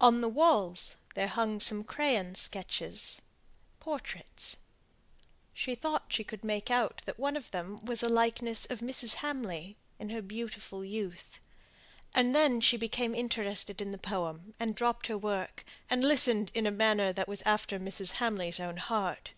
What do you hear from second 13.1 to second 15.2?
interested in the poem, and dropped her